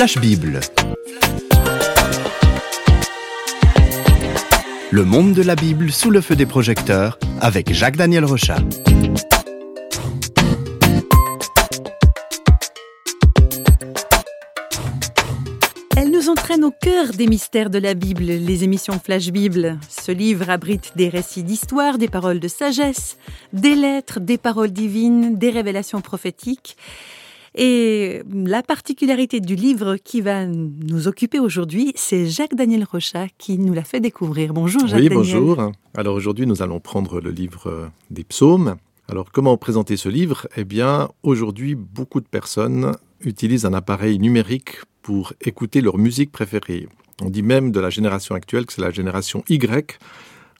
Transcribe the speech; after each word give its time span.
Flash 0.00 0.16
Bible. 0.16 0.60
Le 4.90 5.04
monde 5.04 5.34
de 5.34 5.42
la 5.42 5.54
Bible 5.54 5.92
sous 5.92 6.08
le 6.10 6.22
feu 6.22 6.36
des 6.36 6.46
projecteurs 6.46 7.18
avec 7.42 7.70
Jacques-Daniel 7.70 8.24
Rochat. 8.24 8.60
Elle 15.98 16.10
nous 16.10 16.30
entraîne 16.30 16.64
au 16.64 16.70
cœur 16.70 17.10
des 17.10 17.26
mystères 17.26 17.68
de 17.68 17.76
la 17.78 17.92
Bible, 17.92 18.24
les 18.24 18.64
émissions 18.64 18.98
Flash 18.98 19.28
Bible. 19.28 19.78
Ce 19.90 20.12
livre 20.12 20.48
abrite 20.48 20.92
des 20.96 21.10
récits 21.10 21.42
d'histoire, 21.42 21.98
des 21.98 22.08
paroles 22.08 22.40
de 22.40 22.48
sagesse, 22.48 23.18
des 23.52 23.74
lettres, 23.74 24.18
des 24.18 24.38
paroles 24.38 24.72
divines, 24.72 25.36
des 25.36 25.50
révélations 25.50 26.00
prophétiques. 26.00 26.78
Et 27.62 28.22
la 28.32 28.62
particularité 28.62 29.38
du 29.38 29.54
livre 29.54 29.96
qui 30.02 30.22
va 30.22 30.46
nous 30.46 31.08
occuper 31.08 31.38
aujourd'hui, 31.38 31.92
c'est 31.94 32.26
Jacques-Daniel 32.26 32.84
Rochat 32.90 33.26
qui 33.36 33.58
nous 33.58 33.74
l'a 33.74 33.84
fait 33.84 34.00
découvrir. 34.00 34.54
Bonjour 34.54 34.80
Jacques-Daniel. 34.86 35.12
Oui, 35.12 35.18
bonjour. 35.18 35.70
Alors 35.94 36.14
aujourd'hui, 36.14 36.46
nous 36.46 36.62
allons 36.62 36.80
prendre 36.80 37.20
le 37.20 37.30
livre 37.30 37.90
des 38.08 38.24
psaumes. 38.24 38.76
Alors 39.08 39.30
comment 39.30 39.58
présenter 39.58 39.98
ce 39.98 40.08
livre? 40.08 40.48
Eh 40.56 40.64
bien, 40.64 41.10
aujourd'hui, 41.22 41.74
beaucoup 41.74 42.22
de 42.22 42.26
personnes 42.26 42.96
utilisent 43.20 43.66
un 43.66 43.74
appareil 43.74 44.18
numérique 44.18 44.78
pour 45.02 45.34
écouter 45.42 45.82
leur 45.82 45.98
musique 45.98 46.32
préférée. 46.32 46.88
On 47.20 47.28
dit 47.28 47.42
même 47.42 47.72
de 47.72 47.80
la 47.80 47.90
génération 47.90 48.34
actuelle 48.34 48.64
que 48.64 48.72
c'est 48.72 48.80
la 48.80 48.90
génération 48.90 49.44
Y. 49.50 49.98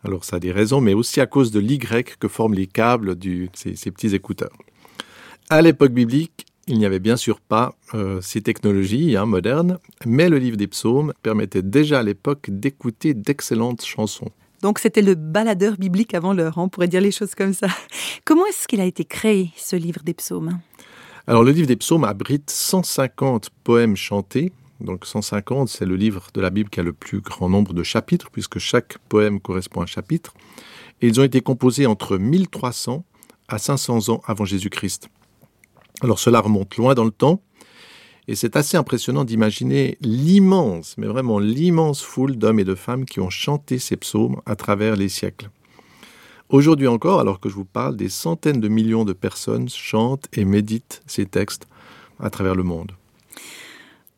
Alors 0.04 0.26
ça 0.26 0.36
a 0.36 0.38
des 0.38 0.52
raisons, 0.52 0.82
mais 0.82 0.92
aussi 0.92 1.22
à 1.22 1.26
cause 1.26 1.50
de 1.50 1.60
l'Y 1.60 1.78
que 1.78 2.28
forment 2.28 2.52
les 2.52 2.66
câbles 2.66 3.18
de 3.18 3.48
ces, 3.54 3.74
ces 3.74 3.90
petits 3.90 4.14
écouteurs. 4.14 4.52
À 5.48 5.62
l'époque 5.62 5.92
biblique, 5.92 6.44
il 6.66 6.78
n'y 6.78 6.86
avait 6.86 6.98
bien 6.98 7.16
sûr 7.16 7.40
pas 7.40 7.74
euh, 7.94 8.20
ces 8.20 8.42
technologies 8.42 9.16
hein, 9.16 9.26
modernes, 9.26 9.78
mais 10.06 10.28
le 10.28 10.38
livre 10.38 10.56
des 10.56 10.68
psaumes 10.68 11.12
permettait 11.22 11.62
déjà 11.62 12.00
à 12.00 12.02
l'époque 12.02 12.48
d'écouter 12.48 13.14
d'excellentes 13.14 13.84
chansons. 13.84 14.30
Donc 14.62 14.78
c'était 14.78 15.02
le 15.02 15.14
baladeur 15.14 15.76
biblique 15.76 16.14
avant 16.14 16.32
l'heure, 16.34 16.58
hein, 16.58 16.62
on 16.64 16.68
pourrait 16.68 16.88
dire 16.88 17.00
les 17.00 17.10
choses 17.10 17.34
comme 17.34 17.54
ça. 17.54 17.68
Comment 18.24 18.46
est-ce 18.46 18.68
qu'il 18.68 18.80
a 18.80 18.84
été 18.84 19.04
créé, 19.04 19.50
ce 19.56 19.74
livre 19.74 20.02
des 20.04 20.14
psaumes? 20.14 20.60
Alors 21.26 21.44
le 21.44 21.50
livre 21.50 21.66
des 21.66 21.76
psaumes 21.76 22.04
abrite 22.04 22.50
150 22.50 23.50
poèmes 23.64 23.96
chantés. 23.96 24.52
Donc 24.80 25.06
150, 25.06 25.68
c'est 25.68 25.84
le 25.84 25.94
livre 25.94 26.28
de 26.32 26.40
la 26.40 26.50
Bible 26.50 26.70
qui 26.70 26.80
a 26.80 26.82
le 26.82 26.94
plus 26.94 27.20
grand 27.20 27.48
nombre 27.48 27.74
de 27.74 27.82
chapitres, 27.82 28.30
puisque 28.30 28.58
chaque 28.58 28.96
poème 29.08 29.38
correspond 29.38 29.80
à 29.80 29.84
un 29.84 29.86
chapitre. 29.86 30.34
Et 31.02 31.08
ils 31.08 31.20
ont 31.20 31.24
été 31.24 31.40
composés 31.42 31.86
entre 31.86 32.16
1300 32.16 33.04
à 33.48 33.58
500 33.58 34.08
ans 34.08 34.22
avant 34.26 34.44
Jésus-Christ. 34.44 35.10
Alors 36.02 36.18
cela 36.18 36.40
remonte 36.40 36.76
loin 36.76 36.94
dans 36.94 37.04
le 37.04 37.10
temps, 37.10 37.42
et 38.28 38.34
c'est 38.34 38.56
assez 38.56 38.76
impressionnant 38.76 39.24
d'imaginer 39.24 39.98
l'immense, 40.00 40.94
mais 40.98 41.06
vraiment 41.06 41.38
l'immense 41.38 42.02
foule 42.02 42.36
d'hommes 42.36 42.60
et 42.60 42.64
de 42.64 42.74
femmes 42.74 43.04
qui 43.04 43.20
ont 43.20 43.30
chanté 43.30 43.78
ces 43.78 43.96
psaumes 43.96 44.40
à 44.46 44.56
travers 44.56 44.96
les 44.96 45.08
siècles. 45.08 45.50
Aujourd'hui 46.48 46.86
encore, 46.86 47.20
alors 47.20 47.40
que 47.40 47.48
je 47.48 47.54
vous 47.54 47.64
parle, 47.64 47.96
des 47.96 48.08
centaines 48.08 48.60
de 48.60 48.68
millions 48.68 49.04
de 49.04 49.12
personnes 49.12 49.68
chantent 49.68 50.26
et 50.32 50.44
méditent 50.44 51.02
ces 51.06 51.26
textes 51.26 51.66
à 52.18 52.30
travers 52.30 52.54
le 52.54 52.62
monde. 52.62 52.92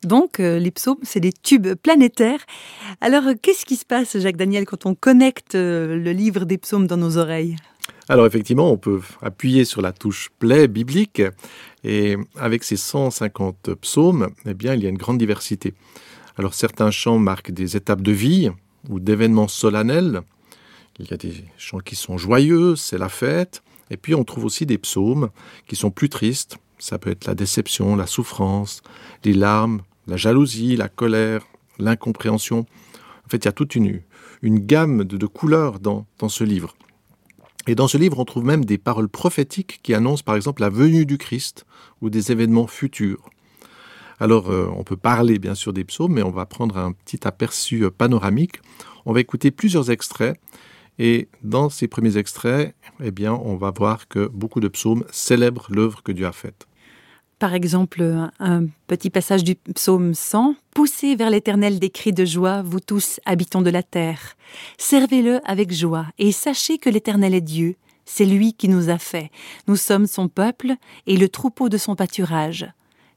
Donc, 0.03 0.39
euh, 0.39 0.59
les 0.59 0.71
psaumes, 0.71 0.97
c'est 1.03 1.21
des 1.21 1.31
tubes 1.31 1.75
planétaires. 1.75 2.45
Alors, 3.01 3.23
qu'est-ce 3.41 3.65
qui 3.65 3.77
se 3.77 3.85
passe, 3.85 4.17
Jacques 4.17 4.35
Daniel, 4.35 4.65
quand 4.65 4.85
on 4.85 4.95
connecte 4.95 5.55
euh, 5.55 5.95
le 5.95 6.11
livre 6.11 6.45
des 6.45 6.57
psaumes 6.57 6.87
dans 6.87 6.97
nos 6.97 7.17
oreilles? 7.17 7.55
Alors 8.09 8.25
effectivement, 8.25 8.71
on 8.71 8.77
peut 8.77 8.99
appuyer 9.21 9.63
sur 9.65 9.81
la 9.81 9.93
touche 9.93 10.29
play 10.37 10.67
biblique 10.67 11.21
et 11.83 12.17
avec 12.35 12.63
ces 12.63 12.75
150 12.75 13.75
psaumes, 13.75 14.29
eh 14.45 14.53
bien, 14.53 14.73
il 14.73 14.83
y 14.83 14.85
a 14.85 14.89
une 14.89 14.97
grande 14.97 15.17
diversité. 15.17 15.73
Alors 16.37 16.53
certains 16.53 16.91
chants 16.91 17.19
marquent 17.19 17.51
des 17.51 17.77
étapes 17.77 18.01
de 18.01 18.11
vie 18.11 18.49
ou 18.89 18.99
d'événements 18.99 19.47
solennels. 19.47 20.21
Il 20.99 21.09
y 21.09 21.13
a 21.13 21.17
des 21.17 21.45
chants 21.57 21.79
qui 21.79 21.95
sont 21.95 22.17
joyeux, 22.17 22.75
c'est 22.75 22.97
la 22.97 23.09
fête. 23.09 23.63
Et 23.89 23.97
puis 23.97 24.15
on 24.15 24.23
trouve 24.23 24.45
aussi 24.45 24.65
des 24.65 24.77
psaumes 24.77 25.29
qui 25.67 25.75
sont 25.75 25.91
plus 25.91 26.09
tristes. 26.09 26.57
Ça 26.79 26.97
peut 26.97 27.11
être 27.11 27.25
la 27.25 27.35
déception, 27.35 27.95
la 27.95 28.07
souffrance, 28.07 28.81
les 29.23 29.33
larmes, 29.33 29.81
la 30.07 30.17
jalousie, 30.17 30.75
la 30.75 30.89
colère, 30.89 31.47
l'incompréhension. 31.79 32.65
En 33.25 33.29
fait, 33.29 33.37
il 33.37 33.45
y 33.45 33.47
a 33.47 33.53
toute 33.53 33.75
une, 33.75 34.01
gamme 34.43 35.05
de, 35.05 35.25
couleurs 35.25 35.79
dans 35.79 36.05
ce 36.27 36.43
livre. 36.43 36.75
Et 37.67 37.75
dans 37.75 37.87
ce 37.87 37.97
livre, 37.97 38.19
on 38.19 38.25
trouve 38.25 38.43
même 38.43 38.65
des 38.65 38.77
paroles 38.77 39.07
prophétiques 39.07 39.79
qui 39.83 39.93
annoncent 39.93 40.23
par 40.23 40.35
exemple 40.35 40.61
la 40.61 40.69
venue 40.69 41.05
du 41.05 41.17
Christ 41.17 41.65
ou 42.01 42.09
des 42.09 42.31
événements 42.31 42.67
futurs. 42.67 43.29
Alors, 44.19 44.51
euh, 44.51 44.67
on 44.75 44.83
peut 44.83 44.97
parler 44.97 45.39
bien 45.39 45.55
sûr 45.55 45.73
des 45.73 45.83
psaumes, 45.83 46.13
mais 46.13 46.23
on 46.23 46.31
va 46.31 46.45
prendre 46.45 46.77
un 46.77 46.91
petit 46.91 47.25
aperçu 47.27 47.83
euh, 47.83 47.89
panoramique. 47.89 48.61
On 49.05 49.13
va 49.13 49.21
écouter 49.21 49.51
plusieurs 49.51 49.91
extraits. 49.91 50.39
Et 50.99 51.27
dans 51.41 51.69
ces 51.69 51.87
premiers 51.87 52.17
extraits, 52.17 52.75
eh 53.01 53.11
bien, 53.11 53.33
on 53.33 53.55
va 53.55 53.71
voir 53.71 54.07
que 54.07 54.27
beaucoup 54.27 54.59
de 54.59 54.67
psaumes 54.67 55.03
célèbrent 55.11 55.67
l'œuvre 55.69 56.03
que 56.03 56.11
Dieu 56.11 56.27
a 56.27 56.31
faite. 56.31 56.67
Par 57.43 57.55
exemple, 57.55 58.29
un 58.39 58.67
petit 58.87 59.09
passage 59.09 59.43
du 59.43 59.55
psaume 59.55 60.13
100. 60.13 60.55
Poussez 60.73 61.17
vers 61.17 61.29
l'Éternel 61.29 61.77
des 61.77 61.89
cris 61.89 62.13
de 62.13 62.23
joie, 62.23 62.61
vous 62.61 62.79
tous 62.79 63.19
habitants 63.25 63.61
de 63.61 63.69
la 63.69 63.83
terre. 63.83 64.37
Servez-le 64.77 65.41
avec 65.43 65.73
joie 65.73 66.05
et 66.17 66.31
sachez 66.31 66.77
que 66.77 66.89
l'Éternel 66.89 67.33
est 67.33 67.41
Dieu. 67.41 67.75
C'est 68.05 68.23
lui 68.23 68.53
qui 68.53 68.69
nous 68.69 68.89
a 68.89 68.97
fait. 68.97 69.29
Nous 69.67 69.75
sommes 69.75 70.07
son 70.07 70.29
peuple 70.29 70.75
et 71.05 71.17
le 71.17 71.27
troupeau 71.27 71.67
de 71.67 71.77
son 71.77 71.97
pâturage. 71.97 72.65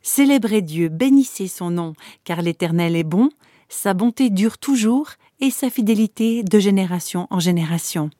Célébrez 0.02 0.60
Dieu, 0.60 0.88
bénissez 0.88 1.46
son 1.46 1.70
nom, 1.70 1.92
car 2.24 2.42
l'Éternel 2.42 2.96
est 2.96 3.04
bon, 3.04 3.30
sa 3.68 3.94
bonté 3.94 4.28
dure 4.28 4.58
toujours 4.58 5.10
et 5.38 5.52
sa 5.52 5.70
fidélité 5.70 6.42
de 6.42 6.58
génération 6.58 7.28
en 7.30 7.38
génération 7.38 8.10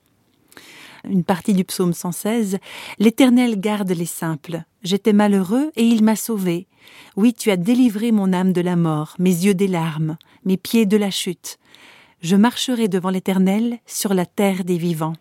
une 1.09 1.23
partie 1.23 1.53
du 1.53 1.63
psaume 1.63 1.93
116, 1.93 2.57
L'Éternel 2.99 3.59
garde 3.59 3.91
les 3.91 4.05
simples. 4.05 4.63
J'étais 4.83 5.13
malheureux 5.13 5.71
et 5.75 5.83
il 5.83 6.03
m'a 6.03 6.15
sauvé. 6.15 6.67
Oui, 7.15 7.33
tu 7.33 7.51
as 7.51 7.57
délivré 7.57 8.11
mon 8.11 8.33
âme 8.33 8.53
de 8.53 8.61
la 8.61 8.75
mort, 8.75 9.15
mes 9.19 9.29
yeux 9.29 9.53
des 9.53 9.67
larmes, 9.67 10.17
mes 10.45 10.57
pieds 10.57 10.85
de 10.85 10.97
la 10.97 11.11
chute. 11.11 11.57
Je 12.21 12.35
marcherai 12.35 12.87
devant 12.87 13.09
l'Éternel 13.09 13.79
sur 13.85 14.13
la 14.13 14.25
terre 14.25 14.63
des 14.63 14.77
vivants. 14.77 15.13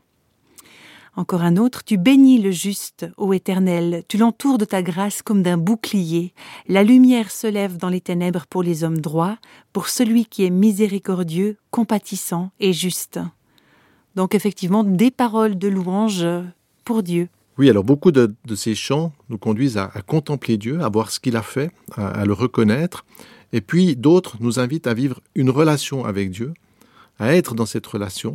Encore 1.18 1.42
un 1.42 1.56
autre, 1.56 1.82
tu 1.82 1.96
bénis 1.96 2.38
le 2.38 2.50
juste, 2.50 3.06
ô 3.16 3.32
Éternel, 3.32 4.02
tu 4.06 4.18
l'entoures 4.18 4.58
de 4.58 4.66
ta 4.66 4.82
grâce 4.82 5.22
comme 5.22 5.42
d'un 5.42 5.56
bouclier. 5.56 6.34
La 6.68 6.84
lumière 6.84 7.30
se 7.30 7.46
lève 7.46 7.78
dans 7.78 7.88
les 7.88 8.02
ténèbres 8.02 8.46
pour 8.46 8.62
les 8.62 8.84
hommes 8.84 9.00
droits, 9.00 9.38
pour 9.72 9.88
celui 9.88 10.26
qui 10.26 10.44
est 10.44 10.50
miséricordieux, 10.50 11.56
compatissant 11.70 12.50
et 12.60 12.74
juste. 12.74 13.18
Donc 14.16 14.34
effectivement, 14.34 14.82
des 14.82 15.10
paroles 15.10 15.58
de 15.58 15.68
louange 15.68 16.26
pour 16.84 17.02
Dieu. 17.02 17.28
Oui, 17.58 17.70
alors 17.70 17.84
beaucoup 17.84 18.12
de, 18.12 18.34
ces 18.54 18.74
chants 18.74 19.12
nous 19.28 19.38
conduisent 19.38 19.78
à, 19.78 19.88
contempler 20.06 20.56
Dieu, 20.56 20.80
à 20.82 20.88
voir 20.88 21.10
ce 21.10 21.20
qu'il 21.20 21.36
a 21.36 21.42
fait, 21.42 21.70
à, 21.94 22.24
le 22.24 22.32
reconnaître. 22.32 23.04
Et 23.52 23.60
puis 23.60 23.94
d'autres 23.94 24.36
nous 24.40 24.58
invitent 24.58 24.86
à 24.86 24.94
vivre 24.94 25.20
une 25.34 25.50
relation 25.50 26.04
avec 26.04 26.30
Dieu, 26.30 26.52
à 27.18 27.34
être 27.34 27.54
dans 27.54 27.66
cette 27.66 27.86
relation. 27.86 28.34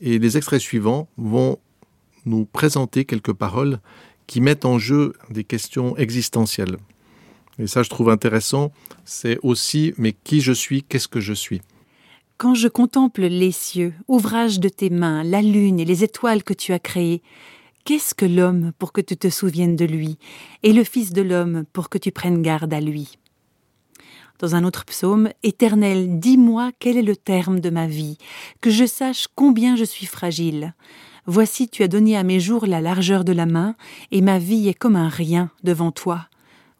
Et 0.00 0.18
les 0.18 0.36
extraits 0.36 0.60
suivants 0.60 1.08
vont 1.16 1.58
nous 2.26 2.44
présenter 2.44 3.04
quelques 3.04 3.32
paroles 3.32 3.80
qui 4.26 4.40
mettent 4.40 4.66
en 4.66 4.78
jeu 4.78 5.14
des 5.30 5.44
questions 5.44 5.96
existentielles. 5.96 6.76
Et 7.58 7.66
ça, 7.66 7.82
je 7.82 7.88
trouve 7.88 8.10
intéressant, 8.10 8.72
c'est 9.04 9.38
aussi, 9.42 9.94
mais 9.96 10.12
qui 10.12 10.40
je 10.40 10.52
suis, 10.52 10.82
qu'est-ce 10.82 11.08
que 11.08 11.20
je 11.20 11.32
suis? 11.32 11.60
Quand 12.38 12.54
je 12.54 12.68
contemple 12.68 13.22
les 13.22 13.50
cieux, 13.50 13.92
ouvrage 14.06 14.60
de 14.60 14.68
tes 14.68 14.90
mains, 14.90 15.24
la 15.24 15.42
lune 15.42 15.80
et 15.80 15.84
les 15.84 16.04
étoiles 16.04 16.44
que 16.44 16.54
tu 16.54 16.72
as 16.72 16.78
créées, 16.78 17.20
qu'est-ce 17.84 18.14
que 18.14 18.24
l'homme 18.24 18.70
pour 18.78 18.92
que 18.92 19.00
tu 19.00 19.16
te 19.16 19.28
souviennes 19.28 19.74
de 19.74 19.84
lui, 19.84 20.18
et 20.62 20.72
le 20.72 20.84
Fils 20.84 21.12
de 21.12 21.20
l'homme 21.20 21.64
pour 21.72 21.88
que 21.88 21.98
tu 21.98 22.12
prennes 22.12 22.40
garde 22.40 22.72
à 22.72 22.80
lui? 22.80 23.18
Dans 24.38 24.54
un 24.54 24.62
autre 24.62 24.84
psaume, 24.84 25.30
Éternel, 25.42 26.20
dis-moi 26.20 26.70
quel 26.78 26.96
est 26.96 27.02
le 27.02 27.16
terme 27.16 27.58
de 27.58 27.70
ma 27.70 27.88
vie, 27.88 28.18
que 28.60 28.70
je 28.70 28.86
sache 28.86 29.26
combien 29.34 29.74
je 29.74 29.84
suis 29.84 30.06
fragile. 30.06 30.74
Voici 31.26 31.68
tu 31.68 31.82
as 31.82 31.88
donné 31.88 32.16
à 32.16 32.22
mes 32.22 32.38
jours 32.38 32.66
la 32.66 32.80
largeur 32.80 33.24
de 33.24 33.32
la 33.32 33.46
main, 33.46 33.74
et 34.12 34.20
ma 34.20 34.38
vie 34.38 34.68
est 34.68 34.74
comme 34.74 34.96
un 34.96 35.08
rien 35.08 35.50
devant 35.64 35.90
toi. 35.90 36.28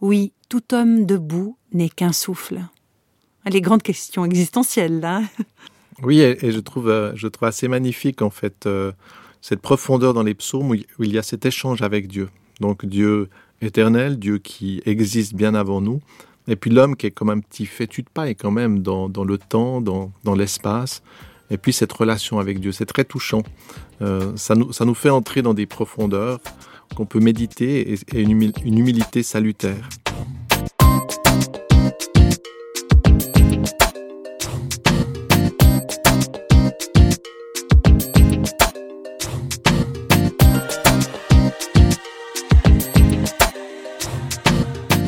Oui, 0.01 0.33
tout 0.49 0.73
homme 0.73 1.05
debout 1.05 1.57
n'est 1.73 1.89
qu'un 1.89 2.13
souffle 2.13 2.61
les 3.49 3.61
grandes 3.61 3.83
questions 3.83 4.25
existentielles. 4.25 5.23
Oui, 6.03 6.21
et, 6.21 6.53
je 6.53 6.61
trouve, 6.61 6.89
euh, 6.89 7.13
je 7.17 7.27
trouve 7.27 7.49
assez 7.49 7.67
magnifique 7.67 8.23
en 8.23 8.31
fait 8.31 8.67
euh, 8.67 8.93
cette 9.41 9.61
profondeur 9.61 10.15
dans 10.15 10.23
les 10.23 10.35
psaumes 10.35 10.71
où, 10.71 10.75
il 11.05 11.13
y 11.13 11.19
a 11.19 11.23
cet 11.23 11.45
échange 11.45 11.83
avec 11.83 12.07
Dieu. 12.07 12.29
Donc 12.61 12.87
Dieu 12.87 13.29
éternel, 13.61 14.19
Dieu 14.19 14.39
qui 14.39 14.81
existe 14.87 15.35
bien 15.35 15.55
avant 15.55 15.81
nous, 15.81 16.01
et 16.47 16.55
puis 16.55 16.71
l'homme 16.71 16.95
qui 16.95 17.07
est 17.07 17.11
comme 17.11 17.31
un 17.31 17.41
petit 17.41 17.67
fétu 17.67 18.03
de 18.03 18.09
paille 18.09 18.37
quand 18.37 18.53
même 18.53 18.81
dans, 18.81 19.09
dans 19.09 19.25
le 19.25 19.39
temps, 19.39 19.81
dans, 19.81 20.13
dans 20.23 20.35
l'espace, 20.35 21.03
et 21.51 21.59
puis 21.59 21.73
cette 21.73 21.93
relation 21.93 22.39
avec 22.39 22.61
Dieu, 22.61 22.73
c'est 22.73 22.87
très 22.87 23.05
touchant. 23.05 23.43
Euh, 24.01 24.33
ça, 24.37 24.55
nous, 24.55 24.73
ça 24.73 24.85
nous 24.85 24.95
fait 24.95 25.11
entrer 25.11 25.43
dans 25.43 25.55
des 25.55 25.67
profondeurs 25.67 26.39
qu'on 26.95 27.07
peut 27.07 27.21
méditer 27.21 27.93
et, 27.93 28.21
une 28.21 28.79
humilité 28.79 29.23
salutaire. 29.23 29.89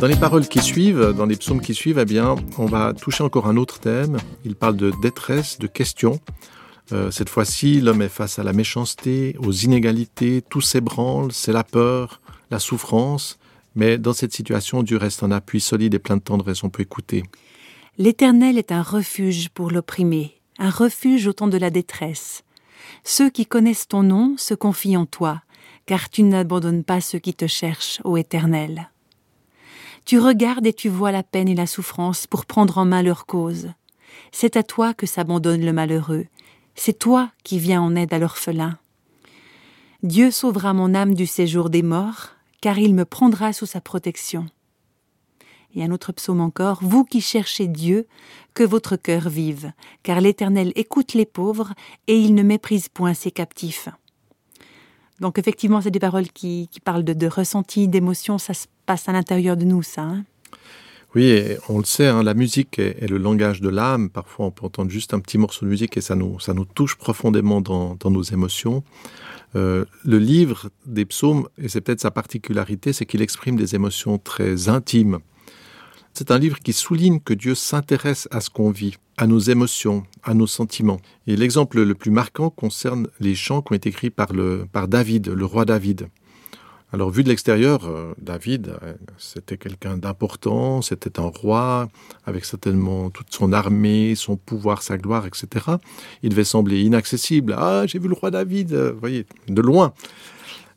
Dans 0.00 0.06
les 0.06 0.17
paroles 0.17 0.49
qui 0.49 0.61
suivent, 0.61 1.12
dans 1.12 1.26
les 1.26 1.37
psaumes 1.37 1.61
qui 1.61 1.75
suivent, 1.75 1.99
eh 1.99 2.06
bien, 2.06 2.35
on 2.56 2.64
va 2.64 2.94
toucher 2.94 3.23
encore 3.23 3.47
un 3.47 3.58
autre 3.58 3.81
thème. 3.81 4.17
Il 4.47 4.55
parle 4.55 4.76
de 4.76 4.94
détresse, 5.02 5.58
de 5.58 5.67
questions. 5.67 6.20
Euh, 6.93 7.11
cette 7.11 7.29
fois-ci, 7.29 7.82
l'homme 7.82 8.00
est 8.00 8.08
face 8.08 8.38
à 8.38 8.43
la 8.43 8.55
méchanceté, 8.55 9.37
aux 9.41 9.52
inégalités, 9.52 10.41
tout 10.41 10.62
s'ébranle, 10.62 11.32
c'est 11.32 11.52
la 11.52 11.64
peur, 11.64 12.23
la 12.50 12.58
souffrance. 12.58 13.38
Mais 13.75 13.99
dans 13.99 14.14
cette 14.14 14.32
situation, 14.32 14.82
Dieu 14.82 14.97
reste 14.97 15.23
un 15.23 15.32
appui 15.32 15.61
solide 15.61 15.93
et 15.93 15.99
plein 15.99 16.17
de 16.17 16.23
tendresse, 16.23 16.64
on 16.64 16.70
peut 16.70 16.82
écouter. 16.82 17.23
L'Éternel 17.99 18.56
est 18.56 18.73
un 18.73 18.82
refuge 18.82 19.50
pour 19.50 19.70
l'opprimé, 19.70 20.41
un 20.58 20.70
refuge 20.70 21.26
au 21.26 21.35
temps 21.35 21.47
de 21.47 21.58
la 21.58 21.69
détresse. 21.69 22.43
Ceux 23.05 23.29
qui 23.29 23.44
connaissent 23.44 23.87
ton 23.87 24.02
nom 24.02 24.35
se 24.38 24.55
confient 24.55 24.97
en 24.97 25.05
toi, 25.05 25.43
car 25.85 26.08
tu 26.08 26.23
n'abandonnes 26.23 26.85
pas 26.85 27.02
ceux 27.02 27.19
qui 27.19 27.35
te 27.35 27.47
cherchent, 27.47 28.00
ô 28.05 28.17
Éternel. 28.17 28.88
Tu 30.05 30.19
regardes 30.19 30.67
et 30.67 30.73
tu 30.73 30.88
vois 30.88 31.12
la 31.12 31.23
peine 31.23 31.49
et 31.49 31.55
la 31.55 31.67
souffrance 31.67 32.26
pour 32.26 32.47
prendre 32.47 32.79
en 32.79 32.85
main 32.85 33.02
leur 33.02 33.26
cause. 33.26 33.69
C'est 34.32 34.56
à 34.56 34.62
toi 34.62 34.94
que 34.94 35.06
s'abandonne 35.06 35.64
le 35.64 35.73
malheureux, 35.73 36.26
c'est 36.75 36.99
toi 36.99 37.31
qui 37.44 37.58
viens 37.58 37.82
en 37.82 37.94
aide 37.94 38.12
à 38.14 38.19
l'orphelin. 38.19 38.79
Dieu 40.02 40.31
sauvera 40.31 40.73
mon 40.73 40.94
âme 40.94 41.14
du 41.14 41.26
séjour 41.26 41.69
des 41.69 41.82
morts, 41.82 42.31
car 42.62 42.79
il 42.79 42.94
me 42.94 43.05
prendra 43.05 43.52
sous 43.52 43.67
sa 43.67 43.81
protection. 43.81 44.47
Et 45.75 45.85
un 45.85 45.91
autre 45.91 46.12
psaume 46.12 46.41
encore, 46.41 46.79
Vous 46.81 47.05
qui 47.05 47.20
cherchez 47.20 47.69
Dieu, 47.69 48.06
que 48.55 48.64
votre 48.64 48.97
cœur 48.97 49.29
vive, 49.29 49.73
car 50.02 50.20
l'Éternel 50.20 50.73
écoute 50.75 51.12
les 51.12 51.26
pauvres 51.26 51.75
et 52.06 52.19
il 52.19 52.35
ne 52.35 52.43
méprise 52.43 52.88
point 52.88 53.14
ses 53.14 53.31
captifs. 53.31 53.88
Donc 55.21 55.39
effectivement, 55.39 55.81
c'est 55.81 55.91
des 55.91 56.01
paroles 56.01 56.29
qui, 56.29 56.69
parlent 56.83 57.05
de, 57.05 57.27
ressenti, 57.27 57.89
d'émotion, 57.89 58.39
ça 58.39 58.55
se 58.55 58.67
passe 58.87 59.09
à 59.09 59.13
l'intérieur 59.13 59.57
de 59.57 59.65
nous, 59.65 59.83
ça. 59.83 60.03
Hein. 60.03 60.25
oui, 61.15 61.43
on 61.69 61.79
le 61.79 61.85
sait, 61.85 62.07
hein, 62.07 62.23
la 62.23 62.35
musique 62.35 62.79
est, 62.79 63.09
le 63.09 63.19
langage 63.19 63.61
de 63.61 63.69
l'âme. 63.69 64.09
Parfois, 64.09 64.47
on 64.47 64.51
peut 64.51 64.65
entendre 64.65 64.91
juste 64.91 65.13
un 65.13 65.21
petit 65.21 65.37
morceau 65.37 65.67
de 65.67 65.71
musique 65.71 65.97
et 65.97 66.01
ça 66.01 66.15
nous, 66.15 66.41
ça 66.41 66.55
nous 66.55 66.65
touche 66.65 66.97
profondément 66.97 67.61
dans, 67.61 67.97
nos 68.07 68.23
émotions. 68.23 68.83
Euh, 69.57 69.85
le 70.05 70.19
livre 70.19 70.71
des 70.87 71.05
psaumes, 71.05 71.49
et 71.59 71.69
c'est 71.69 71.81
peut-être 71.81 72.01
sa 72.01 72.11
particularité, 72.11 72.93
c'est 72.93 73.05
qu'il 73.05 73.21
exprime 73.21 73.57
des 73.57 73.75
émotions 73.75 74.17
très 74.17 74.69
intimes. 74.69 75.19
C'est 76.15 76.31
un 76.31 76.39
livre 76.39 76.59
qui 76.59 76.73
souligne 76.73 77.21
que 77.21 77.35
Dieu 77.35 77.55
s'intéresse 77.55 78.27
à 78.31 78.41
ce 78.41 78.51
qu'on 78.51 78.71
vit, 78.71 78.97
à 79.21 79.27
nos 79.27 79.39
émotions, 79.39 80.05
à 80.23 80.33
nos 80.33 80.47
sentiments. 80.47 80.99
Et 81.27 81.37
l'exemple 81.37 81.83
le 81.83 81.95
plus 81.95 82.11
marquant 82.11 82.49
concerne 82.49 83.07
les 83.21 83.35
chants 83.35 83.61
qui 83.61 83.75
ont 83.75 83.77
été 83.77 83.91
écrits 83.91 84.09
par, 84.09 84.33
le, 84.33 84.67
par 84.73 84.89
David, 84.89 85.29
le 85.29 85.45
roi 85.45 85.67
David. 85.67 86.09
Alors 86.91 87.11
vu 87.11 87.23
de 87.23 87.29
l'extérieur, 87.29 87.85
euh, 87.85 88.15
David, 88.17 88.79
euh, 88.83 88.95
c'était 89.19 89.59
quelqu'un 89.59 89.99
d'important, 89.99 90.81
c'était 90.81 91.21
un 91.21 91.27
roi, 91.27 91.91
avec 92.25 92.47
certainement 92.47 93.11
toute 93.11 93.27
son 93.31 93.53
armée, 93.53 94.15
son 94.15 94.39
pouvoir, 94.39 94.81
sa 94.81 94.97
gloire, 94.97 95.27
etc. 95.27 95.67
Il 96.23 96.31
devait 96.31 96.43
sembler 96.43 96.81
inaccessible. 96.81 97.55
Ah, 97.59 97.83
j'ai 97.87 97.99
vu 97.99 98.09
le 98.09 98.15
roi 98.15 98.31
David, 98.31 98.73
euh, 98.73 98.93
vous 98.93 99.01
voyez, 99.01 99.27
de 99.49 99.61
loin. 99.61 99.93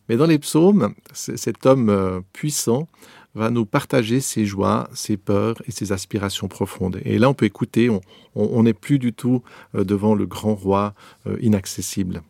Mais 0.09 0.17
dans 0.17 0.27
les 0.27 0.37
psaumes, 0.37 0.93
cet 1.13 1.65
homme 1.65 2.21
puissant 2.33 2.89
va 3.35 3.49
nous 3.49 3.65
partager 3.65 4.19
ses 4.19 4.45
joies, 4.45 4.89
ses 4.93 5.17
peurs 5.17 5.61
et 5.67 5.71
ses 5.71 5.91
aspirations 5.91 6.47
profondes. 6.47 7.01
Et 7.03 7.17
là, 7.17 7.29
on 7.29 7.33
peut 7.33 7.45
écouter, 7.45 7.89
on 8.35 8.63
n'est 8.63 8.73
plus 8.73 8.99
du 8.99 9.13
tout 9.13 9.41
euh, 9.75 9.83
devant 9.83 10.15
le 10.15 10.25
grand 10.25 10.55
roi 10.55 10.93
euh, 11.27 11.37
inaccessible. 11.41 12.21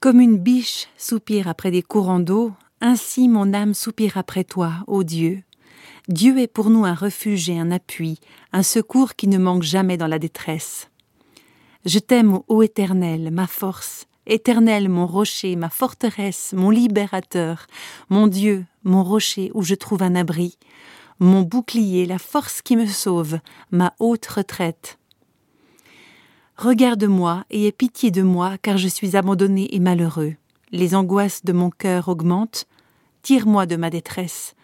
Comme 0.00 0.20
une 0.20 0.38
biche 0.38 0.88
soupire 0.96 1.46
après 1.46 1.70
des 1.70 1.82
courants 1.82 2.18
d'eau, 2.18 2.52
ainsi 2.80 3.28
mon 3.28 3.54
âme 3.54 3.74
soupire 3.74 4.16
après 4.16 4.42
toi, 4.42 4.72
ô 4.88 5.04
Dieu. 5.04 5.42
Dieu 6.08 6.38
est 6.40 6.48
pour 6.48 6.70
nous 6.70 6.84
un 6.84 6.94
refuge 6.94 7.48
et 7.48 7.56
un 7.56 7.70
appui, 7.70 8.18
un 8.52 8.64
secours 8.64 9.14
qui 9.14 9.28
ne 9.28 9.38
manque 9.38 9.62
jamais 9.62 9.96
dans 9.96 10.08
la 10.08 10.18
détresse. 10.18 10.90
Je 11.84 12.00
t'aime, 12.00 12.40
ô 12.48 12.62
Éternel, 12.62 13.30
ma 13.30 13.46
force, 13.46 14.08
Éternel, 14.26 14.88
mon 14.88 15.06
rocher, 15.06 15.56
ma 15.56 15.68
forteresse, 15.68 16.52
mon 16.56 16.70
libérateur, 16.70 17.66
mon 18.08 18.28
Dieu, 18.28 18.64
mon 18.84 19.02
rocher 19.02 19.50
où 19.52 19.62
je 19.62 19.74
trouve 19.74 20.02
un 20.02 20.14
abri, 20.14 20.58
mon 21.18 21.42
bouclier, 21.42 22.06
la 22.06 22.18
force 22.18 22.62
qui 22.62 22.76
me 22.76 22.86
sauve, 22.86 23.40
ma 23.72 23.94
haute 23.98 24.26
retraite. 24.26 24.98
Regarde-moi 26.56 27.44
et 27.50 27.66
aie 27.66 27.72
pitié 27.72 28.12
de 28.12 28.22
moi, 28.22 28.58
car 28.62 28.78
je 28.78 28.86
suis 28.86 29.16
abandonné 29.16 29.74
et 29.74 29.80
malheureux. 29.80 30.34
Les 30.70 30.94
angoisses 30.94 31.44
de 31.44 31.52
mon 31.52 31.70
cœur 31.70 32.08
augmentent. 32.08 32.66
Tire-moi 33.22 33.66
de 33.66 33.76
ma 33.76 33.90
détresse. 33.90 34.54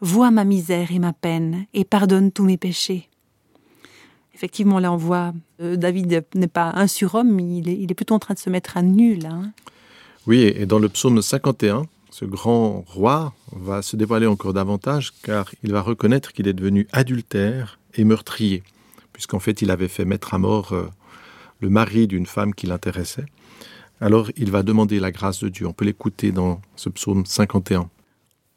Vois 0.00 0.30
ma 0.30 0.44
misère 0.44 0.92
et 0.92 1.00
ma 1.00 1.12
peine, 1.12 1.66
et 1.74 1.84
pardonne 1.84 2.30
tous 2.30 2.44
mes 2.44 2.56
péchés. 2.56 3.09
Effectivement, 4.40 4.78
là, 4.78 4.90
on 4.90 4.96
voit 4.96 5.34
euh, 5.60 5.76
David 5.76 6.24
n'est 6.34 6.48
pas 6.48 6.72
un 6.74 6.86
surhomme, 6.86 7.38
il 7.40 7.68
est, 7.68 7.94
plutôt 7.94 8.14
en 8.14 8.18
train 8.18 8.32
de 8.32 8.38
se 8.38 8.48
mettre 8.48 8.78
à 8.78 8.80
nul. 8.80 9.26
Hein. 9.26 9.52
Oui, 10.26 10.50
et 10.56 10.64
dans 10.64 10.78
le 10.78 10.88
psaume 10.88 11.20
51, 11.20 11.82
ce 12.08 12.24
grand 12.24 12.82
roi 12.86 13.34
va 13.52 13.82
se 13.82 13.96
dévoiler 13.96 14.26
encore 14.26 14.54
davantage 14.54 15.12
car 15.22 15.50
il 15.62 15.72
va 15.72 15.82
reconnaître 15.82 16.32
qu'il 16.32 16.48
est 16.48 16.54
devenu 16.54 16.88
adultère 16.90 17.78
et 17.96 18.04
meurtrier, 18.04 18.62
puisqu'en 19.12 19.40
fait 19.40 19.60
il 19.60 19.70
avait 19.70 19.88
fait 19.88 20.06
mettre 20.06 20.32
à 20.32 20.38
mort 20.38 20.72
euh, 20.72 20.88
le 21.60 21.68
mari 21.68 22.06
d'une 22.06 22.24
femme 22.24 22.54
qui 22.54 22.66
l'intéressait. 22.66 23.26
Alors 24.00 24.30
il 24.38 24.50
va 24.50 24.62
demander 24.62 25.00
la 25.00 25.10
grâce 25.10 25.40
de 25.40 25.50
Dieu. 25.50 25.66
On 25.66 25.74
peut 25.74 25.84
l'écouter 25.84 26.32
dans 26.32 26.62
ce 26.76 26.88
psaume 26.88 27.26
51. 27.26 27.90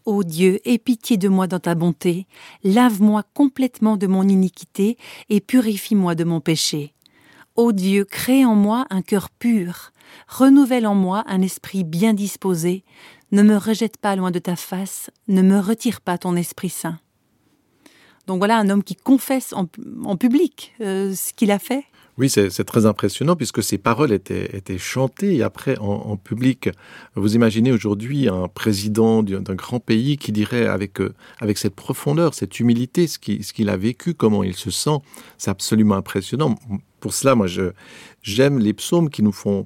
Ô 0.06 0.24
Dieu, 0.24 0.60
aie 0.66 0.80
pitié 0.80 1.16
de 1.16 1.30
moi 1.30 1.48
dans 1.48 1.60
ta 1.60 1.76
bonté, 1.76 2.28
lave-moi 2.66 3.24
complètement 3.34 3.96
de 3.96 4.06
mon 4.06 4.28
iniquité 4.28 4.98
et 5.30 5.40
purifie-moi 5.40 6.14
de 6.14 6.26
mon 6.26 6.42
péché. 6.42 6.94
Ô 7.56 7.72
Dieu, 7.72 8.04
crée 8.04 8.44
en 8.44 8.56
moi 8.56 8.86
un 8.90 9.02
cœur 9.02 9.30
pur, 9.30 9.94
renouvelle 10.28 10.88
en 10.88 10.96
moi 10.96 11.24
un 11.28 11.42
esprit 11.42 11.86
bien 11.86 12.14
disposé, 12.14 12.84
ne 13.32 13.44
me 13.44 13.56
rejette 13.56 13.96
pas 13.96 14.18
loin 14.18 14.32
de 14.32 14.40
ta 14.40 14.58
face, 14.58 15.10
ne 15.30 15.42
me 15.42 15.58
retire 15.60 16.02
pas 16.02 16.18
ton 16.18 16.36
Esprit 16.36 16.70
Saint. 16.70 17.00
Donc 18.28 18.40
voilà 18.40 18.58
un 18.58 18.70
homme 18.70 18.84
qui 18.84 18.96
confesse 18.96 19.54
en, 19.54 19.66
public 20.18 20.74
euh, 20.82 21.16
ce 21.16 21.32
qu'il 21.34 21.52
a 21.52 21.60
fait. 21.60 21.86
Oui, 22.20 22.30
c'est 22.30 22.64
très 22.64 22.86
impressionnant 22.86 23.36
puisque 23.36 23.64
ces 23.64 23.80
paroles 23.80 24.12
étaient, 24.12 24.56
étaient 24.56 24.78
chantées 24.78 25.42
après 25.42 25.78
en, 25.80 26.16
public. 26.16 26.70
Vous 27.16 27.36
imaginez 27.36 27.72
aujourd'hui 27.72 28.28
un 28.28 28.48
président 28.48 29.24
d'un 29.24 29.56
grand 29.56 29.80
pays 29.80 30.18
qui 30.18 30.32
dirait 30.32 30.68
avec, 30.68 31.02
euh, 31.02 31.14
avec 31.40 31.58
cette 31.58 31.74
profondeur, 31.74 32.36
cette 32.36 32.60
humilité, 32.60 33.08
ce 33.08 33.18
qu'il 33.18 33.70
a 33.70 33.78
vécu, 33.78 34.14
comment 34.14 34.44
il 34.44 34.56
se 34.56 34.70
sent. 34.70 35.00
C'est 35.40 35.50
absolument 35.50 35.96
impressionnant. 35.96 36.56
Pour 37.00 37.14
cela, 37.16 37.34
moi, 37.34 37.48
j'aime 38.22 38.60
les 38.60 38.74
psaumes 38.74 39.10
qui 39.10 39.24
nous 39.24 39.32
font 39.32 39.66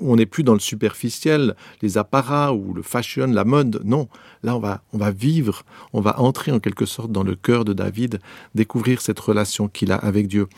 on 0.00 0.16
n'est 0.16 0.26
plus 0.26 0.42
dans 0.42 0.54
le 0.54 0.60
superficiel, 0.60 1.54
les 1.82 1.98
apparats 1.98 2.52
ou 2.52 2.74
le 2.74 2.82
fashion, 2.82 3.26
la 3.26 3.44
mode. 3.44 3.80
Non, 3.84 4.08
là 4.42 4.56
on 4.56 4.58
va, 4.58 4.82
on 4.92 4.98
va 4.98 5.10
vivre, 5.10 5.64
on 5.92 6.00
va 6.00 6.20
entrer 6.20 6.52
en 6.52 6.60
quelque 6.60 6.86
sorte 6.86 7.12
dans 7.12 7.22
le 7.22 7.34
cœur 7.34 7.64
de 7.64 7.72
David, 7.72 8.20
découvrir 8.54 9.00
cette 9.00 9.20
relation 9.20 9.68
qu'il 9.68 9.92
a 9.92 9.96
avec 9.96 10.28
Dieu. 10.28 10.48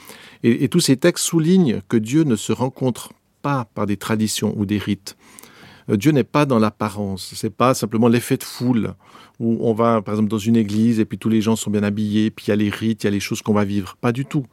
Et, 0.42 0.68
tous 0.68 0.80
ces 0.80 0.96
textes 0.96 1.24
soulignent 1.24 1.80
que 1.88 1.96
Dieu 1.96 2.24
ne 2.24 2.36
se 2.36 2.52
rencontre 2.52 3.12
pas 3.42 3.66
par 3.74 3.86
des 3.86 3.96
traditions 3.96 4.54
ou 4.56 4.66
des 4.66 4.78
rites. 4.78 5.16
Euh, 5.88 5.96
Dieu 5.96 6.12
n'est 6.12 6.24
pas 6.24 6.44
dans 6.44 6.58
l'apparence, 6.58 7.32
c'est 7.34 7.54
pas 7.54 7.74
simplement 7.74 8.08
l'effet 8.08 8.36
de 8.36 8.44
foule 8.44 8.94
où 9.40 9.58
on 9.60 9.72
va 9.72 10.02
par 10.02 10.14
exemple 10.14 10.30
dans 10.30 10.38
une 10.38 10.56
église 10.56 10.98
et 10.98 11.04
puis 11.04 11.16
tous 11.16 11.28
les 11.28 11.40
gens 11.40 11.54
sont 11.56 11.70
bien 11.70 11.84
habillés, 11.84 12.30
puis 12.30 12.46
il 12.46 12.50
y 12.50 12.52
a 12.52 12.56
les 12.56 12.70
rites, 12.70 13.04
il 13.04 13.06
y 13.06 13.08
a 13.08 13.12
les 13.12 13.20
choses 13.20 13.40
qu'on 13.40 13.54
va 13.54 13.64
vivre. 13.64 13.96
Pas 14.00 14.12
du 14.12 14.24
tout. 14.24 14.44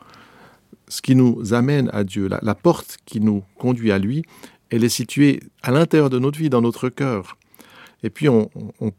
Ce 0.87 1.01
qui 1.01 1.15
nous 1.15 1.55
amène 1.55 1.89
à 1.93 2.03
Dieu, 2.03 2.29
la 2.29 2.55
porte 2.55 2.97
qui 3.05 3.19
nous 3.19 3.43
conduit 3.57 3.91
à 3.91 3.97
lui, 3.97 4.23
elle 4.69 4.83
est 4.83 4.89
située 4.89 5.41
à 5.63 5.71
l'intérieur 5.71 6.09
de 6.09 6.19
notre 6.19 6.39
vie, 6.39 6.49
dans 6.49 6.61
notre 6.61 6.89
cœur. 6.89 7.37
Et 8.03 8.09
puis 8.09 8.29
on, 8.29 8.49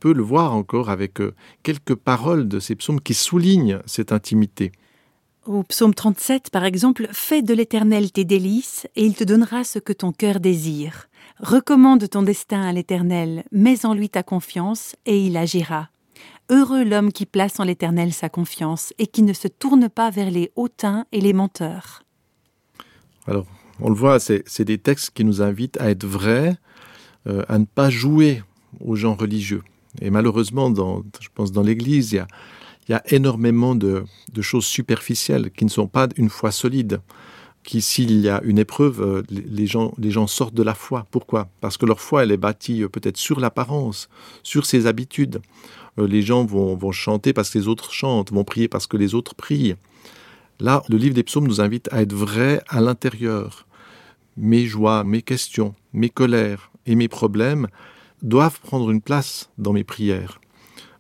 peut 0.01 0.13
le 0.13 0.23
voir 0.23 0.55
encore 0.55 0.91
avec 0.91 1.21
euh, 1.21 1.35
quelques 1.63 1.95
paroles 1.95 2.49
de 2.49 2.59
ces 2.59 2.75
psaumes 2.75 3.01
qui 3.01 3.15
soulignent 3.15 3.79
cette 3.87 4.11
intimité. 4.11 4.73
Au 5.45 5.63
psaume 5.63 5.95
37, 5.95 6.51
par 6.51 6.65
exemple, 6.65 7.07
Fais 7.13 7.41
de 7.41 7.55
l'Éternel 7.55 8.11
tes 8.11 8.25
délices, 8.25 8.89
et 8.97 9.05
il 9.05 9.15
te 9.15 9.23
donnera 9.23 9.63
ce 9.63 9.79
que 9.79 9.93
ton 9.93 10.11
cœur 10.11 10.41
désire. 10.41 11.07
Recommande 11.39 12.09
ton 12.09 12.23
destin 12.23 12.63
à 12.63 12.73
l'Éternel, 12.73 13.45
mets 13.53 13.87
en 13.87 13.95
lui 13.95 14.09
ta 14.09 14.25
confiance, 14.25 14.97
et 15.07 15.25
il 15.25 15.37
agira. 15.37 15.89
Heureux 16.51 16.83
l'homme 16.83 17.13
qui 17.13 17.27
place 17.27 17.61
en 17.61 17.65
l'Éternel 17.65 18.13
sa 18.13 18.29
confiance, 18.29 18.93
et 18.99 19.07
qui 19.07 19.23
ne 19.23 19.33
se 19.33 19.47
tourne 19.47 19.89
pas 19.89 20.11
vers 20.11 20.33
les 20.33 20.51
hautains 20.57 21.07
et 21.13 21.21
les 21.21 21.33
menteurs. 21.33 22.03
Alors, 23.29 23.47
on 23.81 23.89
le 23.89 23.95
voit, 23.95 24.19
c'est 24.19 24.65
des 24.65 24.79
textes 24.79 25.11
qui 25.15 25.25
nous 25.25 25.43
invitent 25.43 25.79
à 25.81 25.91
être 25.91 26.05
vrais, 26.05 26.57
euh, 27.27 27.43
à 27.49 27.59
ne 27.59 27.65
pas 27.65 27.91
jouer 27.91 28.43
aux 28.81 28.97
gens 28.97 29.15
religieux. 29.15 29.63
Et 30.01 30.11
malheureusement, 30.11 30.71
dans, 30.71 31.03
je 31.21 31.29
pense 31.35 31.53
dans 31.53 31.63
l'Église, 31.63 32.13
il 32.13 32.27
y 32.89 32.95
a, 32.95 33.03
énormément 33.09 33.75
de, 33.75 34.05
choses 34.41 34.65
superficielles 34.65 35.51
qui 35.51 35.65
ne 35.65 35.71
sont 35.71 35.89
pas 35.89 36.09
une 36.17 36.31
foi 36.31 36.51
solide. 36.51 37.01
Qui, 37.65 37.83
s'il 37.83 38.21
y 38.21 38.29
a 38.29 38.41
une 38.45 38.61
épreuve, 38.61 39.03
euh, 39.03 39.23
les 39.29 39.67
gens, 39.67 40.27
sortent 40.29 40.55
de 40.55 40.63
la 40.63 40.75
foi. 40.75 41.05
Pourquoi? 41.11 41.49
Parce 41.61 41.77
que 41.77 41.85
leur 41.85 42.01
foi, 42.01 42.23
elle 42.23 42.31
est 42.31 42.37
bâtie 42.37 42.85
euh, 42.85 42.89
peut-être 42.89 43.17
sur 43.17 43.41
l'apparence, 43.41 44.09
sur 44.45 44.67
ses 44.67 44.87
habitudes. 44.87 45.41
les 45.99 46.23
gens 46.23 46.45
vont 46.45 46.93
chanter 46.93 47.33
parce 47.33 47.51
que 47.51 47.59
les 47.59 47.67
autres 47.67 47.93
chantent, 47.93 48.31
vont 48.31 48.45
prier 48.45 48.69
parce 48.69 48.87
que 48.87 48.97
les 48.97 49.17
autres 49.17 49.35
prient. 49.35 49.75
Là, 50.59 50.83
le 50.89 50.97
livre 50.97 51.15
des 51.15 51.23
psaumes 51.23 51.47
nous 51.47 51.61
invite 51.61 51.89
à 51.93 52.03
être 52.03 52.15
vrai 52.15 52.63
à 52.69 52.81
l'intérieur. 52.81 53.67
Mes 54.37 54.65
joies, 54.65 55.05
mes 55.05 55.23
questions, 55.23 55.75
mes 55.93 56.09
colères 56.09 56.71
et 56.87 56.95
mes 56.95 57.09
problèmes 57.09 57.69
doivent 58.23 58.61
prendre 58.61 58.91
une 58.91 59.03
place 59.03 59.51
dans 59.59 59.73
mes 59.73 59.85
prières. 59.85 60.41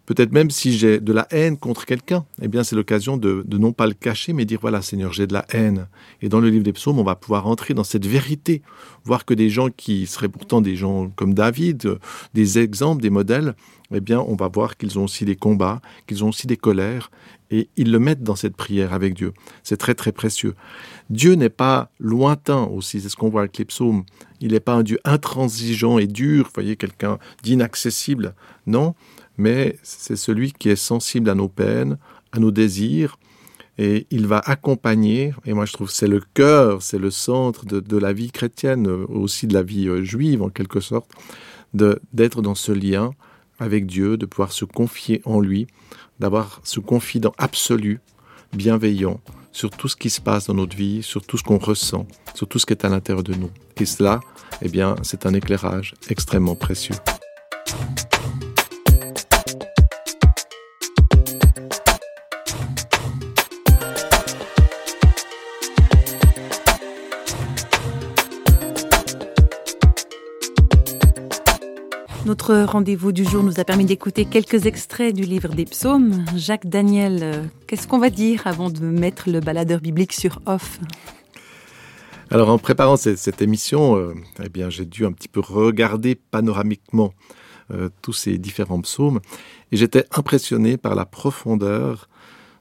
Peut-être 0.07 0.33
même 0.33 0.51
si 0.51 0.77
j'ai 0.79 1.01
de 1.01 1.13
la 1.13 1.27
haine 1.31 1.59
contre 1.59 1.85
quelqu'un, 1.85 2.25
eh 2.41 2.49
bien 2.49 2.63
c'est 2.63 2.77
l'occasion 2.77 3.17
de, 3.17 3.43
de, 3.45 3.59
non 3.59 3.73
pas 3.73 3.87
le 3.87 3.93
cacher, 3.93 4.33
mais 4.33 4.45
dire 4.45 4.61
voilà 4.61 4.81
Seigneur, 4.81 5.13
j'ai 5.13 5.27
de 5.27 5.33
la 5.33 5.45
haine. 5.51 5.89
Et 6.23 6.29
dans 6.29 6.41
le 6.41 6.49
livre 6.49 6.65
des 6.65 6.73
psaumes, 6.73 6.99
on 7.01 7.05
va 7.05 7.17
pouvoir 7.17 7.47
entrer 7.49 7.75
dans 7.75 7.85
cette 7.85 8.07
vérité, 8.07 8.63
voir 9.05 9.25
que 9.25 9.35
des 9.35 9.51
gens 9.51 9.69
qui 9.69 10.07
seraient 10.07 10.29
pourtant 10.29 10.61
des 10.61 10.77
gens 10.77 11.11
comme 11.11 11.35
David, 11.35 11.99
des 12.35 12.59
exemples, 12.61 13.03
des 13.03 13.11
modèles, 13.11 13.55
eh 13.93 14.01
bien 14.01 14.21
on 14.21 14.37
va 14.37 14.49
voir 14.49 14.77
qu'ils 14.77 14.99
ont 14.99 15.05
aussi 15.05 15.25
des 15.25 15.37
combats, 15.37 15.81
qu'ils 16.07 16.25
ont 16.25 16.29
aussi 16.29 16.47
des 16.47 16.57
colères, 16.57 17.11
et 17.51 17.69
ils 17.77 17.91
le 17.91 17.99
mettent 17.99 18.23
dans 18.23 18.37
cette 18.37 18.57
prière 18.57 18.93
avec 18.93 19.15
Dieu. 19.15 19.33
C'est 19.63 19.77
très 19.77 19.95
très 19.95 20.13
précieux. 20.13 20.55
Dieu 21.11 21.35
n'est 21.35 21.49
pas 21.49 21.91
lointain 21.99 22.65
aussi, 22.65 23.01
c'est 23.01 23.09
ce 23.09 23.17
qu'on 23.17 23.29
voit 23.29 23.43
avec 23.43 23.59
les 23.59 23.65
psaumes. 23.65 24.05
Il 24.41 24.53
n'est 24.53 24.61
pas 24.61 24.75
un 24.75 24.83
Dieu 24.83 24.99
intransigeant 25.05 25.99
et 25.99 26.07
dur, 26.07 26.45
vous 26.45 26.51
voyez, 26.55 26.77
quelqu'un 26.77 27.19
d'inaccessible. 27.43 28.35
Non, 28.67 28.95
mais 29.39 29.77
c'est 29.83 30.17
celui 30.17 30.53
qui 30.53 30.69
est 30.69 30.77
sensible 30.77 31.31
à 31.31 31.35
nos 31.35 31.49
peines, 31.49 31.99
à 32.33 32.39
nos 32.39 32.51
désirs, 32.51 33.19
et 33.79 34.07
il 34.11 34.27
va 34.27 34.39
accompagner, 34.39 35.35
et 35.45 35.53
moi 35.53 35.67
je 35.67 35.73
trouve 35.75 35.91
c'est 35.91 36.09
le 36.09 36.23
cœur, 36.35 36.83
c'est 36.83 36.99
le 36.99 37.11
centre 37.11 37.67
de, 37.67 37.81
de, 37.81 37.99
la 37.99 38.13
vie 38.13 38.31
chrétienne, 38.31 38.87
aussi 38.87 39.47
de 39.47 39.55
la 39.55 39.63
vie 39.63 39.89
euh, 39.89 40.03
juive 40.03 40.43
en 40.43 40.49
quelque 40.49 40.81
sorte, 40.81 41.11
d'être 41.75 42.41
dans 42.41 42.55
ce 42.55 42.73
lien 42.73 43.11
avec 43.59 43.87
Dieu, 43.87 44.17
de 44.17 44.25
pouvoir 44.25 44.53
se 44.53 44.65
confier 44.65 45.21
en 45.25 45.41
lui, 45.41 45.67
d'avoir 46.21 46.61
ce 46.65 46.81
confident 46.81 47.35
absolu, 47.37 48.01
bienveillant, 48.55 49.21
sur 49.53 49.71
tout 49.71 49.89
ce 49.89 49.97
qui 49.97 50.11
se 50.11 50.21
passe 50.21 50.47
dans 50.47 50.55
notre 50.55 50.77
vie, 50.77 51.03
sur 51.03 51.25
tout 51.25 51.39
ce 51.39 51.43
qu'on 51.43 51.59
ressent, 51.59 52.07
sur 52.35 52.47
tout 52.47 52.59
ce 52.59 52.67
qui 52.67 52.75
est 52.75 52.85
à 52.85 52.89
l'intérieur 52.89 53.23
de 53.23 53.35
nous. 53.35 53.51
Et 53.79 53.87
cela, 53.87 54.21
eh 54.61 54.69
bien, 54.69 54.97
c'est 55.03 55.25
un 55.25 55.33
éclairage 55.33 55.95
extrêmement 56.09 56.57
précieux. 56.57 56.97
Notre 72.27 72.65
rendez-vous 72.65 73.13
du 73.13 73.25
jour 73.25 73.45
nous 73.45 73.61
a 73.61 73.65
permis 73.65 73.85
d'écouter 73.85 74.25
quelques 74.25 74.67
extraits 74.67 75.15
du 75.15 75.23
livre 75.23 75.51
des 75.51 75.65
psaumes. 75.65 76.25
Jacques 76.35 76.67
Daniel, 76.67 77.21
euh, 77.23 77.45
qu'est-ce 77.69 77.87
qu'on 77.87 78.01
va 78.01 78.11
dire 78.11 78.49
avant 78.49 78.69
de 78.69 78.85
mettre 78.85 79.31
le 79.31 79.39
baladeur 79.39 79.79
biblique 79.79 80.13
sur 80.13 80.41
off? 80.45 80.81
Alors 82.33 82.49
en 82.49 82.59
préparant 82.59 82.97
cette, 82.97 83.41
émission, 83.43 83.97
euh, 83.97 84.13
eh 84.43 84.49
bien 84.49 84.71
j'ai 84.71 84.87
dû 84.87 85.07
un 85.07 85.13
petit 85.13 85.29
peu 85.29 85.39
regarder 85.39 86.17
panoramiquement 86.17 87.15
euh, 87.71 87.91
tous 88.03 88.13
ces 88.13 88.39
différents 88.39 88.81
psaumes 88.81 89.21
et 89.71 89.77
j'étais 89.77 90.05
impressionné 90.11 90.79
par 90.79 90.97
la 90.97 91.07
profondeur 91.07 92.09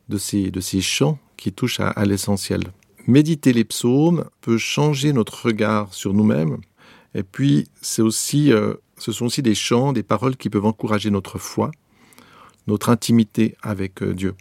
de 0.09 0.19
ces, 0.19 0.51
de 0.51 0.61
ces 0.61 0.81
chants 0.81 1.17
qui 1.37 1.51
touchent 1.51 1.79
à, 1.79 2.05
l'essentiel. 2.05 2.61
Méditer 3.07 3.51
les 3.51 3.65
psaumes 3.65 4.25
peut 4.41 4.59
changer 4.59 5.11
notre 5.11 5.47
regard 5.47 5.91
sur 5.91 6.13
nous-mêmes 6.13 6.57
et 7.15 7.23
puis 7.23 7.67
c'est 7.81 8.03
aussi 8.03 8.51
ce 8.97 9.11
sont 9.11 9.25
aussi 9.25 9.41
des 9.41 9.55
chants, 9.55 9.93
des 9.93 10.03
paroles 10.03 10.37
qui 10.37 10.49
peuvent 10.49 10.65
encourager 10.65 11.09
notre 11.09 11.37
foi, 11.37 11.71
notre 12.67 12.89
intimité 12.89 13.55
avec 13.61 14.01
euh, 14.01 14.13
Dieu. 14.13 14.35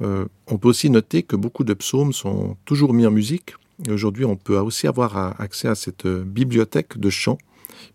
Euh, 0.00 0.26
on 0.46 0.58
peut 0.58 0.68
aussi 0.68 0.90
noter 0.90 1.22
que 1.22 1.36
beaucoup 1.36 1.64
de 1.64 1.74
psaumes 1.74 2.12
sont 2.12 2.56
toujours 2.64 2.92
mis 2.92 3.06
en 3.06 3.10
musique. 3.10 3.54
Aujourd'hui, 3.88 4.24
on 4.24 4.36
peut 4.36 4.58
aussi 4.58 4.86
avoir 4.86 5.40
accès 5.40 5.68
à 5.68 5.74
cette 5.74 6.06
euh, 6.06 6.22
bibliothèque 6.24 6.98
de 6.98 7.10
chants 7.10 7.38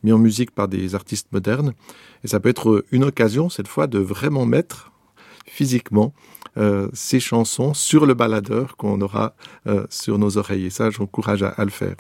mis 0.04 0.12
en 0.12 0.18
musique 0.18 0.52
par 0.52 0.68
des 0.68 0.96
artistes 0.96 1.32
modernes. 1.32 1.74
Et 2.24 2.28
ça 2.28 2.40
peut 2.40 2.50
être 2.50 2.84
une 2.92 3.04
occasion, 3.04 3.50
cette 3.50 3.68
fois, 3.68 3.88
de 3.88 4.00
vraiment 4.00 4.46
mettre 4.46 4.92
physiquement 5.46 6.14
euh, 6.58 6.88
ces 6.94 7.20
chansons 7.20 7.74
sur 7.74 8.06
le 8.06 8.14
baladeur 8.14 8.78
qu'on 8.78 9.00
aura 9.02 9.36
euh, 9.68 9.86
sur 9.90 10.18
nos 10.18 10.38
oreilles. 10.38 10.66
Et 10.66 10.70
ça, 10.70 10.90
j'encourage 10.90 11.44
à, 11.44 11.50
à 11.50 11.64
le 11.64 11.70
faire. 11.70 11.96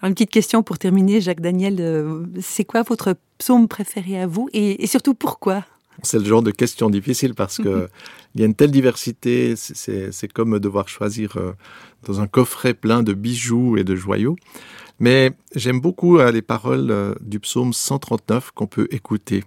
Alors, 0.00 0.08
une 0.08 0.14
petite 0.14 0.30
question 0.30 0.62
pour 0.62 0.78
terminer, 0.78 1.20
Jacques 1.20 1.40
Daniel. 1.40 1.76
Euh, 1.78 2.24
c'est 2.40 2.64
quoi 2.64 2.82
votre 2.82 3.14
psaume 3.38 3.68
préféré 3.68 4.20
à 4.20 4.26
vous 4.26 4.48
et, 4.52 4.82
et 4.82 4.86
surtout 4.86 5.14
pourquoi? 5.14 5.64
C'est 6.02 6.18
le 6.18 6.24
genre 6.24 6.42
de 6.42 6.50
question 6.50 6.90
difficile 6.90 7.34
parce 7.34 7.58
que 7.58 7.88
il 8.34 8.40
y 8.40 8.44
a 8.44 8.46
une 8.46 8.54
telle 8.54 8.70
diversité, 8.70 9.54
c'est 9.56 10.32
comme 10.32 10.58
devoir 10.58 10.88
choisir 10.88 11.36
dans 12.04 12.20
un 12.20 12.26
coffret 12.26 12.72
plein 12.72 13.02
de 13.02 13.12
bijoux 13.12 13.76
et 13.76 13.84
de 13.84 13.94
joyaux. 13.94 14.36
Mais 14.98 15.32
j'aime 15.54 15.80
beaucoup 15.80 16.18
les 16.18 16.40
paroles 16.40 17.14
du 17.20 17.38
psaume 17.40 17.74
139 17.74 18.52
qu'on 18.52 18.66
peut 18.66 18.88
écouter. 18.90 19.44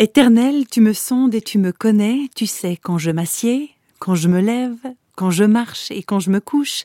Éternel, 0.00 0.68
tu 0.70 0.80
me 0.80 0.92
sondes 0.92 1.34
et 1.34 1.40
tu 1.40 1.58
me 1.58 1.72
connais, 1.72 2.30
tu 2.36 2.46
sais 2.46 2.76
quand 2.80 2.98
je 2.98 3.10
m'assieds, 3.10 3.70
quand 3.98 4.14
je 4.14 4.28
me 4.28 4.38
lève, 4.38 4.78
quand 5.16 5.32
je 5.32 5.42
marche 5.42 5.90
et 5.90 6.04
quand 6.04 6.20
je 6.20 6.30
me 6.30 6.38
couche, 6.38 6.84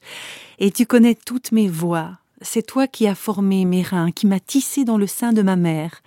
et 0.57 0.71
tu 0.71 0.87
connais 0.87 1.13
toutes 1.13 1.51
mes 1.51 1.67
voies. 1.67 2.17
C'est 2.41 2.65
toi 2.65 2.87
qui 2.87 3.05
as 3.05 3.13
formé 3.13 3.65
mes 3.65 3.83
reins, 3.83 4.09
qui 4.09 4.25
m'as 4.25 4.39
tissé 4.39 4.83
dans 4.83 4.97
le 4.97 5.05
sein 5.05 5.31
de 5.31 5.43
ma 5.43 5.55
mère. 5.55 6.01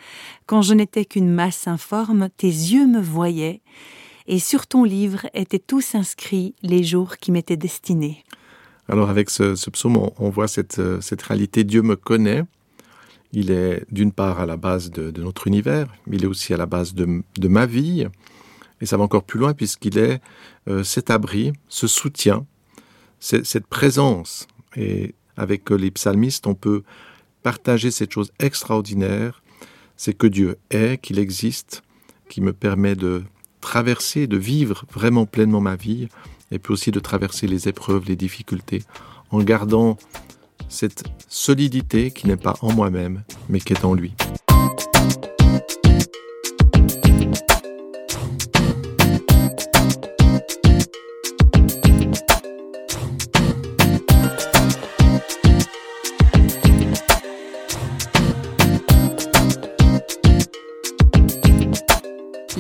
Quand 0.46 0.62
je 0.62 0.74
n'étais 0.74 1.04
qu'une 1.04 1.30
masse 1.30 1.68
informe, 1.68 2.28
tes 2.36 2.48
yeux 2.48 2.88
me 2.88 3.00
voyaient, 3.00 3.60
et 4.26 4.40
sur 4.40 4.66
ton 4.66 4.82
livre 4.82 5.28
étaient 5.32 5.60
tous 5.60 5.94
inscrits 5.94 6.56
les 6.62 6.82
jours 6.82 7.18
qui 7.18 7.30
m'étaient 7.30 7.56
destinés. 7.56 8.24
Alors 8.88 9.10
avec 9.10 9.30
ce, 9.30 9.70
psaume, 9.70 10.10
on, 10.18 10.30
voit 10.30 10.48
cette, 10.48 10.82
cette 11.00 11.22
réalité, 11.22 11.62
Dieu 11.62 11.82
me 11.82 11.94
connaît. 11.94 12.42
Il 13.32 13.50
est 13.50 13.84
d'une 13.90 14.12
part 14.12 14.40
à 14.40 14.46
la 14.46 14.56
base 14.56 14.90
de, 14.90 15.20
notre 15.20 15.46
univers, 15.46 15.88
mais 16.06 16.16
il 16.16 16.24
est 16.24 16.28
aussi 16.28 16.54
à 16.54 16.56
la 16.56 16.66
base 16.66 16.94
de, 16.94 17.22
ma 17.48 17.66
vie. 17.66 18.06
Et 18.80 18.86
ça 18.86 18.96
va 18.96 19.04
encore 19.04 19.24
plus 19.24 19.38
loin 19.38 19.54
puisqu'il 19.54 19.98
est 19.98 20.20
euh, 20.68 20.82
cet 20.82 21.10
abri, 21.10 21.52
ce 21.68 21.86
soutien, 21.86 22.46
cette 23.20 23.66
présence. 23.66 24.46
Et 24.76 25.14
avec 25.36 25.70
les 25.70 25.90
psalmistes, 25.90 26.46
on 26.46 26.54
peut 26.54 26.82
partager 27.42 27.90
cette 27.90 28.12
chose 28.12 28.32
extraordinaire, 28.38 29.42
c'est 29.96 30.14
que 30.14 30.26
Dieu 30.26 30.58
est, 30.70 31.00
qu'il 31.00 31.18
existe, 31.18 31.82
qui 32.28 32.40
me 32.40 32.52
permet 32.52 32.96
de 32.96 33.22
traverser, 33.60 34.26
de 34.26 34.36
vivre 34.36 34.84
vraiment 34.92 35.26
pleinement 35.26 35.60
ma 35.60 35.76
vie, 35.76 36.08
et 36.50 36.58
puis 36.58 36.72
aussi 36.72 36.90
de 36.90 37.00
traverser 37.00 37.46
les 37.46 37.68
épreuves, 37.68 38.04
les 38.06 38.16
difficultés, 38.16 38.82
en 39.30 39.42
gardant 39.42 39.96
cette 40.68 41.04
solidité 41.28 42.10
qui 42.10 42.26
n'est 42.26 42.36
pas 42.36 42.54
en 42.60 42.72
moi-même, 42.72 43.22
mais 43.48 43.60
qui 43.60 43.72
est 43.72 43.84
en 43.84 43.94
lui. 43.94 44.14